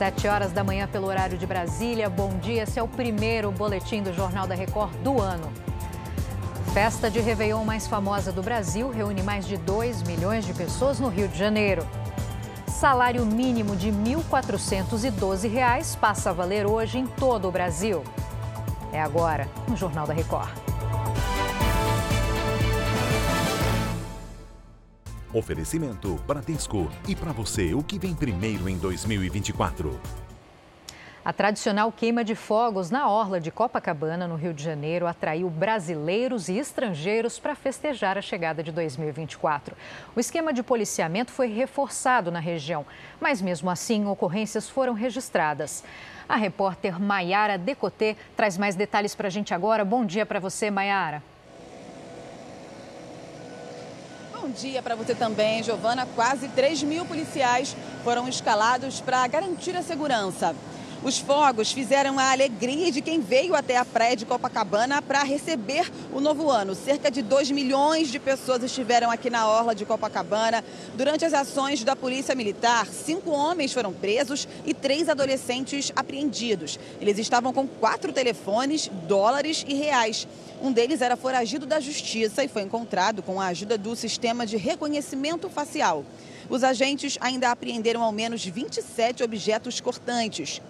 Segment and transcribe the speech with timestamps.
[0.00, 2.08] Sete horas da manhã pelo horário de Brasília.
[2.08, 5.52] Bom dia, esse é o primeiro boletim do Jornal da Record do ano.
[6.72, 11.10] Festa de Réveillon mais famosa do Brasil reúne mais de 2 milhões de pessoas no
[11.10, 11.86] Rio de Janeiro.
[12.66, 13.96] Salário mínimo de R$
[14.30, 18.02] 1.412 passa a valer hoje em todo o Brasil.
[18.94, 20.69] É agora, no Jornal da Record.
[25.32, 26.90] Oferecimento Bradesco.
[27.06, 30.00] E para você, o que vem primeiro em 2024?
[31.24, 36.48] A tradicional queima de fogos na orla de Copacabana, no Rio de Janeiro, atraiu brasileiros
[36.48, 39.76] e estrangeiros para festejar a chegada de 2024.
[40.16, 42.84] O esquema de policiamento foi reforçado na região,
[43.20, 45.84] mas mesmo assim ocorrências foram registradas.
[46.28, 49.84] A repórter Maiara Decotê traz mais detalhes para a gente agora.
[49.84, 51.22] Bom dia para você, Maiara.
[54.32, 56.06] Bom dia para você também, Giovana.
[56.14, 60.54] Quase 3 mil policiais foram escalados para garantir a segurança.
[61.02, 65.90] Os fogos fizeram a alegria de quem veio até a praia de Copacabana para receber
[66.12, 66.74] o novo ano.
[66.74, 70.62] Cerca de 2 milhões de pessoas estiveram aqui na orla de Copacabana.
[70.94, 76.78] Durante as ações da Polícia Militar, cinco homens foram presos e três adolescentes apreendidos.
[77.00, 80.28] Eles estavam com quatro telefones, dólares e reais.
[80.60, 84.58] Um deles era foragido da justiça e foi encontrado com a ajuda do sistema de
[84.58, 86.04] reconhecimento facial.
[86.50, 90.60] Os agentes ainda apreenderam ao menos 27 objetos cortantes.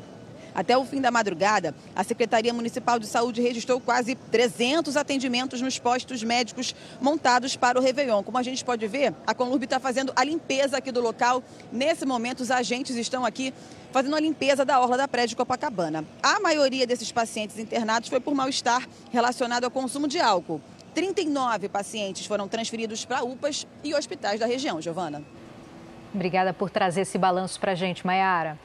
[0.55, 5.79] Até o fim da madrugada, a Secretaria Municipal de Saúde registrou quase 300 atendimentos nos
[5.79, 8.23] postos médicos montados para o Réveillon.
[8.23, 11.43] Como a gente pode ver, a Conlurb está fazendo a limpeza aqui do local.
[11.73, 13.53] Nesse momento, os agentes estão aqui
[13.93, 16.05] fazendo a limpeza da orla da prédio Copacabana.
[16.23, 20.61] A maioria desses pacientes internados foi por mal-estar relacionado ao consumo de álcool.
[20.95, 24.81] 39 pacientes foram transferidos para UPAs e hospitais da região.
[24.81, 25.23] Giovana.
[26.12, 28.59] Obrigada por trazer esse balanço para a gente, Maiara.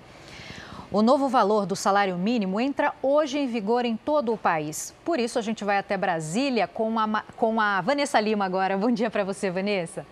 [0.95, 4.95] O novo valor do salário mínimo entra hoje em vigor em todo o país.
[5.03, 8.77] Por isso, a gente vai até Brasília com a, com a Vanessa Lima agora.
[8.77, 10.05] Bom dia para você, Vanessa.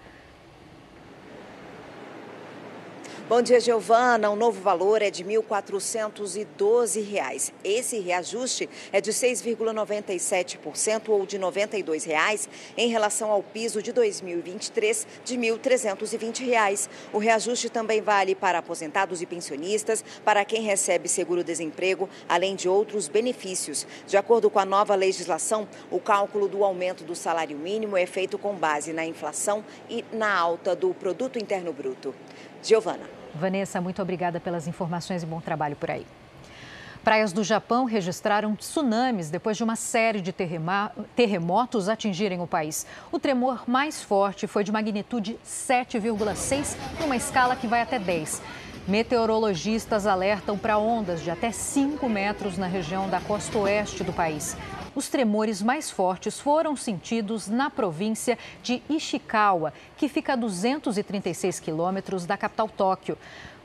[3.30, 4.30] Bom dia, Giovana.
[4.30, 7.54] O novo valor é de R$ 1.412.
[7.64, 15.08] Esse reajuste é de 6,97% ou de 92 reais, em relação ao piso de 2023
[15.24, 16.90] de R$ 1.320.
[17.14, 23.08] O reajuste também vale para aposentados e pensionistas, para quem recebe seguro-desemprego, além de outros
[23.08, 23.88] benefícios.
[24.06, 28.38] De acordo com a nova legislação, o cálculo do aumento do salário mínimo é feito
[28.38, 32.14] com base na inflação e na alta do produto interno bruto.
[32.64, 33.04] Giovana.
[33.36, 36.06] Vanessa, muito obrigada pelas informações e bom trabalho por aí.
[37.04, 42.88] Praias do Japão registraram tsunamis depois de uma série de terremotos atingirem o país.
[43.12, 48.42] O tremor mais forte foi de magnitude 7,6, numa escala que vai até 10.
[48.88, 54.56] Meteorologistas alertam para ondas de até 5 metros na região da costa oeste do país.
[54.96, 62.26] Os tremores mais fortes foram sentidos na província de Ishikawa, que fica a 236 quilômetros
[62.26, 63.18] da capital Tóquio.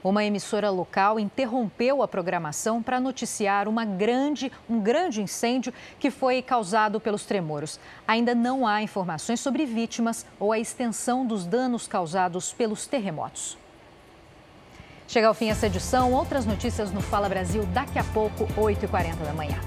[0.02, 6.40] Uma emissora local interrompeu a programação para noticiar uma grande, um grande incêndio que foi
[6.40, 7.78] causado pelos tremores.
[8.06, 13.58] Ainda não há informações sobre vítimas ou a extensão dos danos causados pelos terremotos.
[15.08, 16.12] Chega ao fim essa edição.
[16.12, 19.58] Outras notícias no Fala Brasil daqui a pouco, 8h40 da manhã.